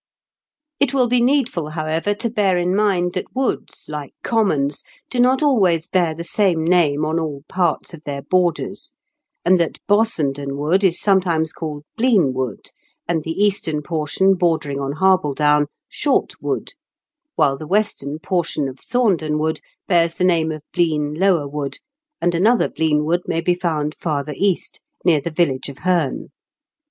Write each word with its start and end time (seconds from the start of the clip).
It 0.79 0.95
will 0.95 1.07
be 1.07 1.21
needful, 1.21 1.67
however, 1.69 2.15
to 2.15 2.29
bear 2.31 2.57
in 2.57 2.75
mind 2.75 3.13
that 3.13 3.35
woods, 3.35 3.85
like 3.87 4.15
commons, 4.23 4.81
do 5.11 5.19
not 5.19 5.43
always 5.43 5.85
bear 5.85 6.15
the 6.15 6.23
same 6.23 6.63
name 6.65 7.05
on 7.05 7.19
all 7.19 7.43
parts 7.47 7.93
of 7.93 8.03
their 8.03 8.23
borders; 8.23 8.95
and 9.45 9.59
that 9.59 9.77
Bossenden 9.87 10.57
Wood 10.57 10.83
is 10.83 10.99
sometimes 10.99 11.53
called 11.53 11.83
Blean 11.99 12.33
Wood, 12.33 12.71
and 13.07 13.23
the 13.23 13.43
eastern 13.43 13.83
portion, 13.83 14.33
bordering 14.33 14.79
on 14.79 14.93
Harbledown, 14.93 15.67
Short 15.87 16.33
Wood, 16.41 16.73
while 17.35 17.55
the 17.55 17.67
western 17.67 18.17
portion 18.17 18.67
of 18.67 18.79
Thomden 18.79 19.37
Wood 19.37 19.61
bears 19.87 20.15
the 20.15 20.23
name 20.23 20.51
of 20.51 20.65
Blean 20.73 21.13
Lower 21.15 21.47
Wood, 21.47 21.77
and 22.19 22.33
another 22.33 22.69
Blean 22.69 23.05
Wood 23.05 23.21
may 23.27 23.39
be 23.39 23.53
found 23.53 23.93
farther 23.93 24.33
east, 24.35 24.81
near 25.05 25.21
the 25.21 25.29
village 25.29 25.69
of 25.69 25.77
Heme. 25.85 26.29